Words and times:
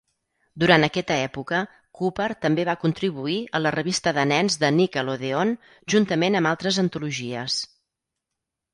Durant 0.61 0.85
aquesta 0.85 1.17
època, 1.25 1.59
Cooper 1.99 2.29
també 2.47 2.65
va 2.71 2.75
contribuir 2.85 3.37
a 3.59 3.63
la 3.67 3.75
revista 3.77 4.15
de 4.21 4.27
nens 4.35 4.59
de 4.67 4.75
Nickelodeon 4.81 5.55
juntament 5.97 6.43
amb 6.43 6.55
altres 6.57 6.85
antologies. 6.89 7.63